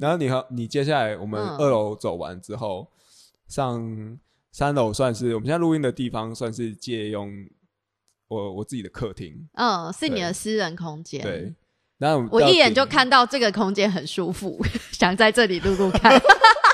[0.00, 2.88] 然后你和你接下来我们嗯二楼走完之后，
[3.46, 4.18] 上
[4.50, 7.30] 三楼算是我们现在录音的地方，算是借用
[8.28, 9.48] 我我自己的客厅。
[9.54, 11.20] 嗯，是你对的私人空间。
[11.20, 11.54] 对，
[11.98, 14.58] 然后我一眼就到看到这个空间很舒服，
[14.90, 16.18] 想在这里录录看，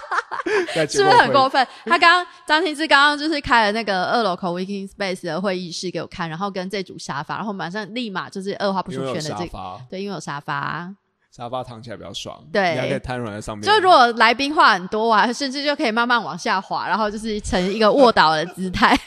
[0.75, 1.67] 在是不是很过分？
[1.85, 10.95] 他刚刚张新志刚刚就是开了那个二楼 co-working space 的会议室给我看，然后跟这组沙发，然后马上立马就是二话不说选了这个，发，对，因为有沙发。
[11.37, 13.63] 沙发躺起来比较爽，对你还可以瘫软在上面。
[13.67, 18.99] 就如果来宾话很多啊，甚至就可以慢慢往下滑，然后就是成一个卧倒的姿态，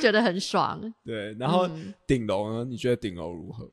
[0.00, 0.80] 觉得很爽。
[1.04, 2.64] 对，然后嗯顶楼呢？
[2.64, 3.70] 你觉得顶楼如何？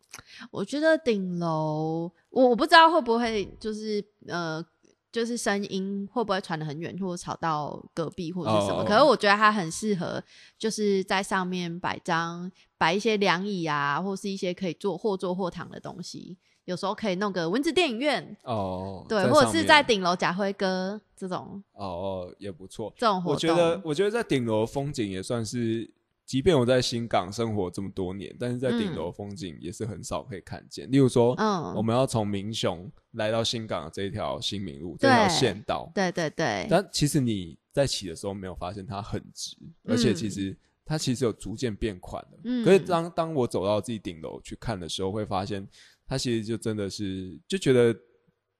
[0.51, 4.61] 我觉得顶楼，我我不知道会不会就是呃，
[5.09, 8.81] 就是声音会不会传得很远，或者吵到隔壁或者是什么。
[8.81, 10.21] 哦可是我觉得它很适合，
[10.57, 16.37] 就是在上面摆张摆一些凉椅啊，或是一些可以坐或坐或躺的东西。
[16.65, 22.93] 有时候可以弄个蚊子电影院，哦，对，或者是在顶楼贾辉哥这种哦也不错。
[22.97, 23.33] 这种活动。
[23.33, 25.89] 我觉得，我觉得在顶楼风景也算是，
[26.25, 30.89] 即便我在新港生活这么多年，但是在顶楼风景也是很少可以看见。
[30.89, 42.37] 例如说，嗯我们要从民雄来到新港的这一条新民路这条县道，对对对，但其实你在起的时候没有发现它很直，而且其实它其实有逐渐变宽的。
[42.45, 45.67] 嗯可是当当我走到自己顶楼去看的时候，会发现
[46.05, 47.95] 它其实就真的是就觉得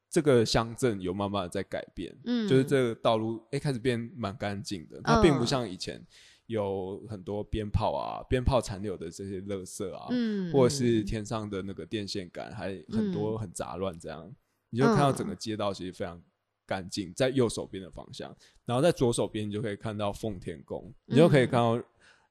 [0.10, 6.06] 这个乡镇有慢慢的在改变，嗯就是这个道路哎、诶开始变蛮干净的，它并不像以前
[6.46, 14.34] 有很多鞭炮啊、鞭炮残留的这些垃圾啊，嗯或者是天上的那个电线杆还很多很杂乱这样，
[14.70, 16.22] 你就看到整个街道其实非常。
[16.66, 18.34] 干净，在右手边的方向，
[18.66, 21.76] 然后在左手边你就可以看到奉天宫，你就可以看到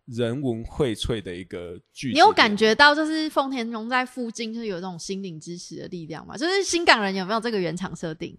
[0.06, 2.12] 人文荟萃的一个剧。
[2.12, 6.36] 你有感觉到就是丰田荣在附近，就是有这种心灵支持的力量吗？
[6.36, 8.36] 就是新港人有没有这个原厂设定，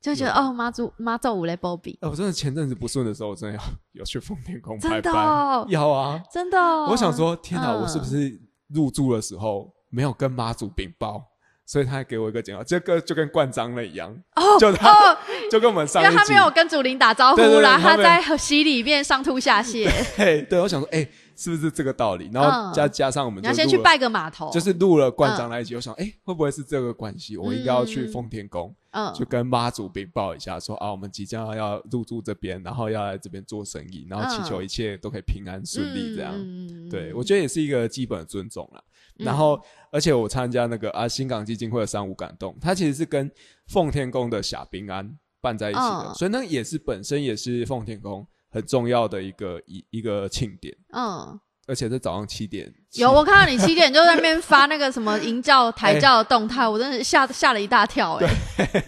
[0.00, 6.22] 就会觉得哦妈祖妈祖五雷波比，哎、我真的前阵子不顺的时候，我真的要有去丰田宫拜真的拜，哦要啊！
[6.32, 7.82] 真的哦、我想说，天哪，嗯。
[7.82, 11.24] 我是不是入住的时候没有跟妈祖禀报，
[11.64, 15.18] 所以他还给我一个警告，这个就跟灌章了一样，哦就他、哦，
[15.50, 22.30] 就跟我们上一集因为他没有跟祖林打招呼对对对啦，他在洗里面上吐下泻，嘿，对我想说，哎、是不是这个道理？
[22.32, 22.72] 然后嗯。
[22.72, 27.36] 加、加上我们你要先去拜个码头，就是录了冠章那一集，我想，哎、会不会是这个关系？
[27.36, 29.12] 我应该要去嗯奉天宫，嗯。
[29.14, 36.32] 就跟妈祖禀报一下说啊，我们即将要入住这边，然后要来这边做生意，然后祈求嗯一切都可以平安顺利，这样。
[36.34, 38.82] 嗯对，我觉得也是一个基本的尊重啦。
[39.16, 43.28] 然后，而且我参加那个啊新港基金会的三五感动，它其实是跟
[43.66, 46.14] 奉天宫的霞平安办在一起的，嗯。
[46.14, 50.76] 所以那也是本身也是奉天宫很重要的一个一一个庆典。
[50.92, 51.38] 嗯。
[51.66, 58.26] 而且在早上七点，有我看到你七点就在那边发那个什么营教台教的动态，我真的吓吓了一大跳哎、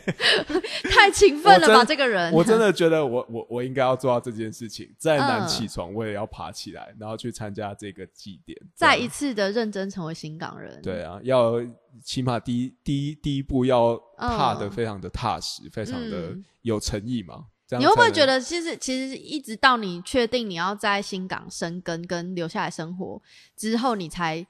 [0.90, 8.58] 太勤奋了吧这个人，我真的觉得我我我应该要做到这件事情，再难嗯起床我也要爬起来，然后去参加这个祭典。
[8.74, 11.60] 再一次的认真成为新港人，对啊，要
[12.04, 17.46] 起码第一第一第一步要踏得嗯非常的踏实，非常的嗯有诚意嘛。
[17.78, 23.22] 你会不会觉得，其实其实一直到你确定你要在新港生根跟留下来生活
[23.56, 24.44] 之后，你才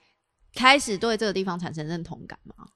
[0.54, 2.66] 开始对这个地方产生认同感吗？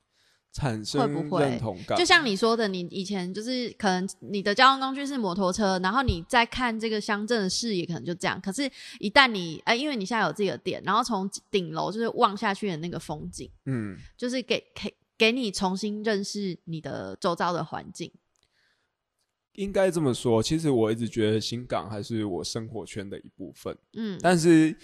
[0.54, 1.98] 产生会不会认同感？
[1.98, 8.40] 就像你说的，你以前就是可能你的交通工具是摩托车，然后你在看这个乡镇的视野，可能就这样。
[8.40, 18.12] 可是，一旦你哎、因为你现在有自己的店，然后从顶楼就是望下去的那个风景，嗯，就是给给给你重新认识你的周遭的环境。
[19.54, 20.42] 应该这么说。
[20.42, 24.76] 其实我一直觉得新港还是我生活圈的一部分，嗯但是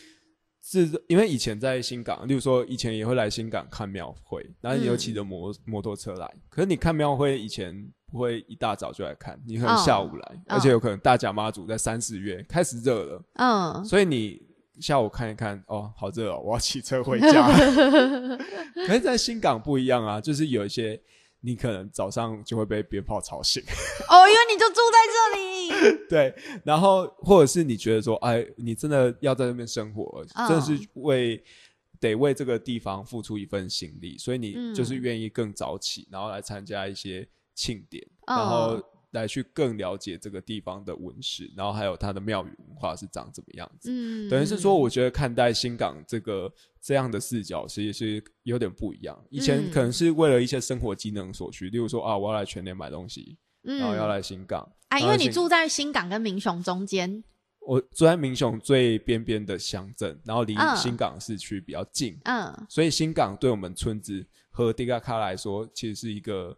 [0.63, 6.31] 是因为以前在新港，例如说以前也会来新港看庙会，然后你有嗯骑着摩摩托车来。
[6.49, 7.75] 可是你看庙会以前
[8.11, 14.41] 不会一大早就来看，你可能下午来，嗯而且有可能大甲妈祖在三四月开始热了，嗯，所以你
[14.81, 17.49] 下午看一看，哦，好热哦，我要骑车回家。
[18.87, 21.01] 可是，在新港不一样啊，就是有一些
[21.41, 23.63] 你可能早上就会被鞭炮吵醒，
[24.09, 31.43] 哦，因为你就住在这里， 对，然后或者是你觉得说，哎，你真的要在那边生活，嗯真的是为
[31.99, 38.37] 得为这个地方付出一份心力，所以你嗯就是愿意更早起，然后来参加一些庆典，嗯。
[38.37, 43.91] 然后来去更了解这个地方的文史，然后还有它的庙宇文化是长怎么样子。
[43.91, 49.21] 嗯，等于是说，我觉得看待新港这个这样的视角，其实是有点不一样。
[49.31, 54.61] 以前嗯可能是为了一些生活机能所需，例如说啊，我要来全年买东西，嗯，然后要来新港。
[54.89, 57.23] 啊，因为你住在新港跟民雄中间，
[57.61, 66.57] 我住在民雄最边边的乡镇，然后离嗯新港市区比较近，嗯所以新港对我们村子和迪嘎卡来说，其实是一个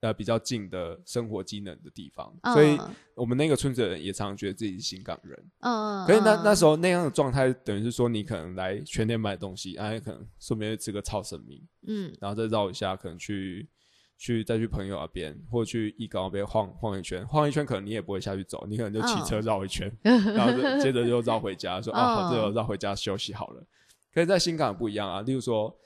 [0.00, 2.32] 呃比较近的生活机能的地方。
[2.42, 2.78] 嗯，所以
[3.14, 5.50] 我们那个村子的人也常常觉得自己是新港人。
[5.60, 13.68] 嗯，可是那嗯那时候那样的状态，等于是说你可能来全年买东西，哎、可能顺便吃个超神明，嗯然后再绕一下，可能去
[14.16, 23.64] 去再去朋友那边，或者去艺高那边晃晃一圈，晃一圈可能你也不会下去走，你可能就骑车绕一圈， 然后就接着就绕回家，说啊好热哦，嗯绕回家休息好了。
[24.12, 25.76] 可是，在新港不一样啊，例如说，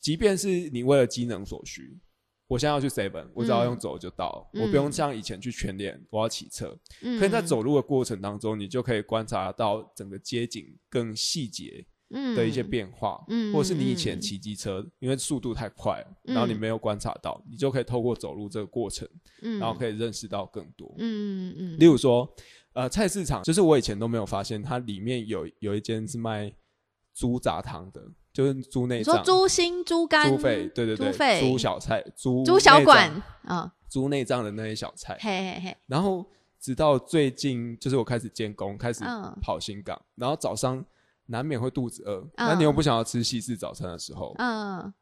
[0.00, 1.98] 即便是你为了机能所需。
[2.52, 6.78] 我现在要去 seven，我只要用走就到，嗯我不用像以前去全联，我要骑车。
[7.00, 19.08] 嗯，可以在走路的过程当中，你就可以观察到整个街景更细节嗯的一些变化，嗯或者是你以嗯前骑机车，因为速度太快然后你没有观察到，你就可以透过走路这个过程，
[19.40, 20.94] 嗯，然后可以认识到更多。
[20.98, 22.30] 嗯嗯嗯，例如说，
[22.74, 26.52] 呃，菜市场就是我以前都没有发现，它里面有有一间是卖
[27.14, 32.84] 猪杂汤的，就是猪内脏、猪心、猪肝、猪肺，对对对，猪肺猪小菜、猪猪小内脏。
[32.84, 36.26] 馆，嗯，猪内脏的那些小菜，嘿嘿嘿，然后
[36.58, 39.38] 直到最近，就是我开始监工，开始嗯。
[39.42, 40.82] 跑新港，然后早上
[41.26, 42.48] 难免会肚子饿，嗯。
[42.48, 44.92] 那你又不想要吃西式早餐的时候，嗯。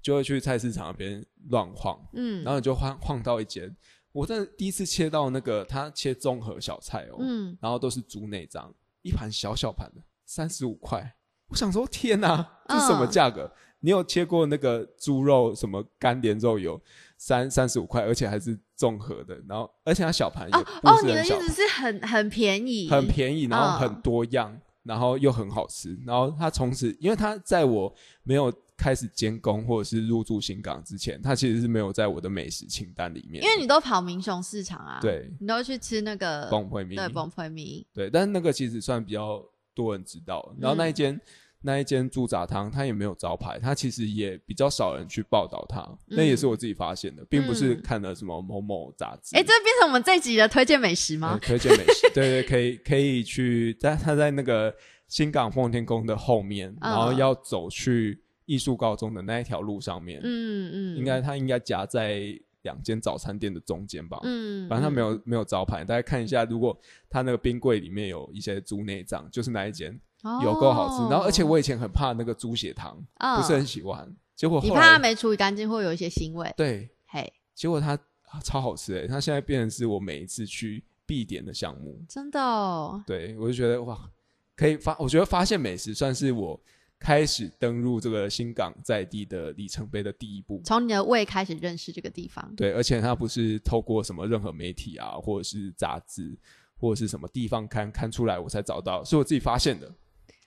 [0.00, 3.76] 就会去菜市场那边乱晃，嗯，然后你就晃晃到一间，
[4.12, 7.58] 我真的第一次切到那个他切综合小菜哦，嗯。
[7.60, 11.16] 然后都是猪内脏，一盘小小盘的，三十五块。
[11.50, 13.50] 我想说，天哪，这是什么嗯价格？
[13.80, 16.80] 你有切过那个猪肉什么干连肉有
[17.16, 23.80] 三三十五块，而且还是综合的，然后而且它小盘也哦不哦，你的意思是很很便宜，很便宜，然后嗯。
[23.80, 25.98] 很多样，然后又很好吃。
[26.06, 33.42] 然后它从此，因为它在我没有开始监工或者是入住新港之前，它其实是没有在我的美食清单里面。
[33.42, 35.32] 因为你都跑民雄市场啊，，对。
[35.40, 39.42] 你都去吃那个崩会米，对崩配米，对，但是那个其实算比较
[39.74, 40.54] 多人知道。
[40.60, 41.20] 然后那一间、嗯
[41.62, 45.86] 那一间猪杂汤，它也没有招牌，它其实也比较少人去报道它。
[46.06, 49.36] 那也是我自己发现的，并不是嗯看了什么某某杂志。
[49.36, 51.38] 哎，这变成我们这集的推荐美食呃吗？
[51.42, 54.74] 推荐美食，对对，可以可以去，在它在那个
[55.06, 62.22] 新港奉天宫的后面，嗯然后要走去艺术高中的那一条路上面，嗯嗯，应该它应该夹在
[62.62, 64.18] 两间早餐店的中间吧。
[64.22, 65.04] 嗯，反正它没嗯。
[65.12, 69.98] 有没有招牌，大家看一下，如果它那个冰柜里面有一些猪内脏，就是那一间
[70.42, 71.02] 有够好吃。
[71.10, 77.94] 然后而且我以前很怕那个猪血汤，哦不是很喜欢，结果你怕它没处理干净，会有一些腥味，对，嘿，结果它
[78.28, 82.00] 啊超好吃诶，它现在变成是我每一次去必点的项目。
[82.08, 83.98] 真的哦，对我就觉得哇，
[84.54, 86.60] 可以发，我觉得发现美食算是我
[87.00, 90.60] 开始登入这个新港在地的里程碑的第一步。
[90.64, 96.38] 从你的胃开始认识这个地方，对，而且它不是透过什么任何媒体啊，或者是杂志，
[96.78, 99.90] 或者是什么地方刊刊出来我才找到，是我自己发现的。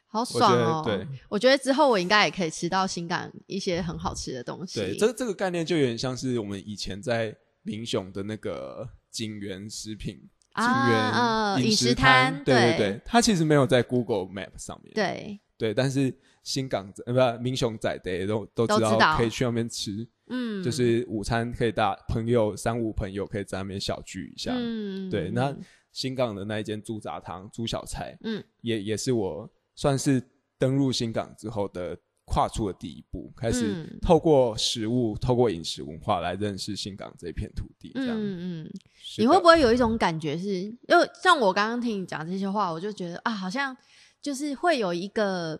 [0.08, 0.84] 好爽哦！
[0.86, 4.80] 对我觉得之后我应该也可以吃到新港一些很好吃的东西。
[4.80, 10.30] 对，这这个概念就有点像是我们以前在民雄的那个景园食品。
[10.56, 19.18] 景啊，呃，园饮食摊，摊，对对对，它其实没有在 Google Map 上面，对，对，但是新港仔呃不民雄仔的都都知道。
[19.18, 25.56] 可以去那边吃，嗯，就是午餐可以大朋友三五朋友可以在那边小聚一下，嗯，对，那
[25.92, 30.22] 新港的那一间猪杂汤、猪小菜，嗯，也也是我算是
[30.58, 34.00] 登入新港之后的跨出的第一步，开始嗯。
[34.02, 37.92] 透过食物、透过饮食文化来认识新港这一片土地。
[37.94, 38.72] 这样，嗯嗯，
[39.18, 43.76] 你会不会有一种感觉是，因为像我刚刚听你讲这些话，我就觉得啊，好像
[44.22, 45.60] 就是会有一个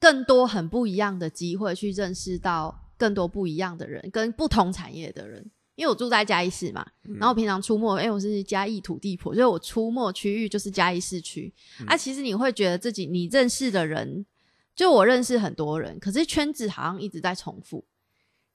[0.00, 5.50] 更多很不一样的机会去认识到更多不一样的人，跟不同产业的人。
[5.76, 11.50] 因为我住在嘉义市嘛，嗯然后我平常出没，因为我是嘉义土地婆，所以我出没区域就是嘉义市区。
[11.80, 14.26] 嗯啊，其实你会觉得自己你认识的人，
[14.74, 17.82] 就我认识很多人，可是圈子好像一直在重复。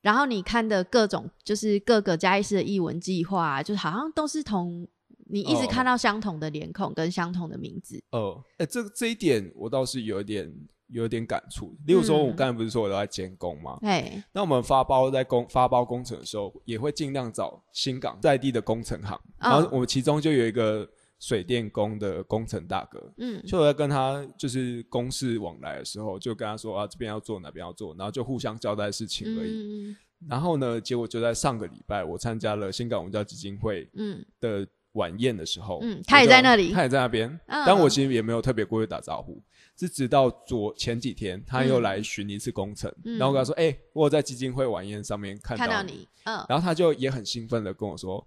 [0.01, 4.87] 然后你看的各种就是各个嘉义市的译文计划、啊，就好像都是同
[5.27, 7.99] 你一直哦看到相同的脸孔跟相同的名字。
[8.11, 10.53] 哦，哎、这这一点我倒是有一点
[10.88, 11.75] 有点感触。
[11.86, 13.77] 例如说，我嗯刚才不是说我都在监工吗？
[13.81, 19.51] 哎，那我们发包在工发包工程的时候，也会尽量找新港在地的工程行，嗯。
[19.51, 20.88] 然后我们其中就有一个
[21.19, 23.41] 水电工的工程大哥，嗯。
[23.45, 29.89] 就我在跟他就是公事往来的时候，就跟他说啊这边要做哪边要做，然后就互相交代事情而已。
[29.91, 29.97] 嗯
[30.29, 34.25] 然后呢，结果就在上个礼拜，我参加了新港文教基金会嗯。
[34.39, 36.71] 的晚宴的时候，嗯他也在那里。
[36.71, 39.43] 他也在那边，嗯但我其实也没有特别过去打招呼，
[39.78, 43.17] 是直到昨前几天他又来巡一次工程，嗯。
[43.17, 48.26] 然后我跟他说，哎、我有在基金会晚宴上面看到看到你，嗯，然后他就也很兴奋的跟我说，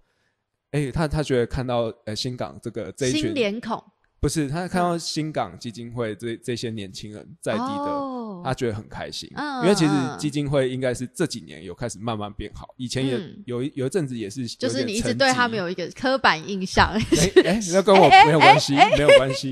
[0.71, 3.83] 哎、他他觉得看到呃新港这个这一新群脸孔
[4.21, 7.65] 不是他看到新港基金会这这些年轻人在地的。
[7.65, 8.15] 哦。
[8.41, 9.63] 他觉得很开心，嗯。
[9.63, 13.43] 因为其实嗯基金会应该是这几年有开始慢慢变好，以前也嗯。
[13.45, 17.01] 有一有一阵子也是就是你一直对他们有一个刻板印象，哎
[17.43, 19.51] 哎，那跟我没有关系，没有关系，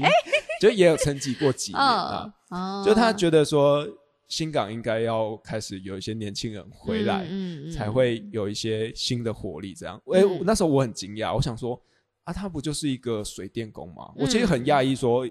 [0.60, 2.34] 就也有沉寂过几年啊。
[2.50, 3.88] 嗯，哦就他觉得说，
[4.28, 9.74] 新港应该要开始有一些年轻人回来，嗯嗯嗯才会有一些新的活力。
[9.74, 11.80] 这样，哎、嗯那时候我很惊讶，我想说
[12.24, 14.12] 啊，他不就是一个水电工吗？
[14.16, 15.28] 嗯我其实很讶异，说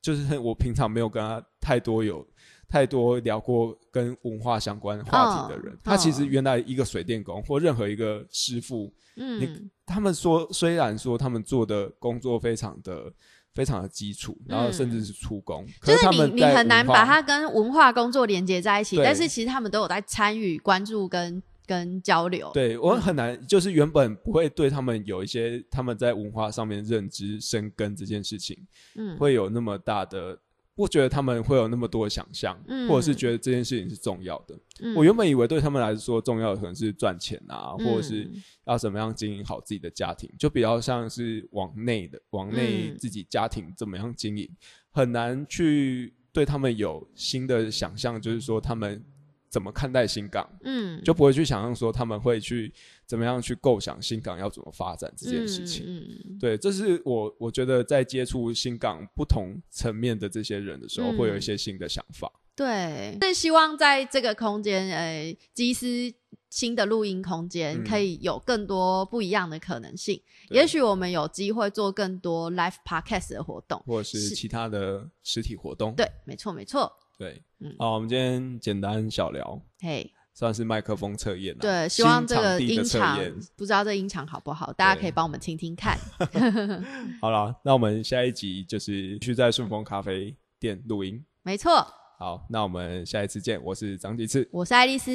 [0.00, 2.26] 就是 我平常没有跟他太多有。
[2.70, 13.10] 太多聊过跟文化相关话题的人，嗯他其实原来一个水电工或任何一个师傅，嗯他们说，虽然说他们做的工作非常的
[13.54, 22.50] 非常的基础，然后甚至是出工，就是他你你很难把它跟文化工作连接在一起，但是其实他们都有在参与、关注跟跟交流。
[22.54, 28.56] 对我很难，就是原本不会对他们有一些他们在文化上面认知生根这件事情，
[28.96, 30.38] 嗯，会有那么大的。
[30.78, 32.88] 不觉得他们会有那么多的想象，嗯。
[32.88, 34.56] 或者是觉得这件事情是重要的。
[34.80, 34.94] 嗯。
[34.94, 38.30] 我原本以为对他们来说重要的可能是赚钱啊，嗯或者是
[38.64, 42.96] 要怎么样经营好自己的家庭，就比较像是往内的，往内嗯。
[42.96, 44.48] 自己家庭怎么样经营，
[44.92, 49.04] 很难去对他们有新的想象，就是说他们
[49.48, 52.72] 怎么看待新港，嗯就不会去想象说他们会去
[53.06, 55.84] 怎么样去构想新港要怎么发展这件事情。
[55.86, 62.30] 嗯嗯对，这是我我觉得在接触新港不同层面的这些人的时候，嗯会有一些新的想法。
[62.54, 66.12] 对，是希望在这个空间，呃，基斯
[66.50, 70.20] 新的录音空间嗯可以有更多不一样的可能性。
[70.48, 73.80] 对也许我们有机会做更多 live podcast 的活动。
[73.86, 76.92] 或者是是其他的实体活动，对，没错，没错。
[77.18, 81.60] 对，嗯好，我们今天简单小聊，嘿，算是麦克风测验了。
[81.60, 83.18] 对，希望这个音场
[83.56, 85.98] 不知道这音场好不好，大家可以帮我们听听看。
[87.20, 91.20] 好了，那我们下一集就是去在顺丰咖啡店录音。
[91.42, 91.84] 没错，
[92.20, 95.10] 好，那我们下一次见，我是张吉次，我是爱丽丝，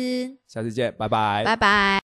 [0.45, 1.99] 下次见，拜拜，拜拜。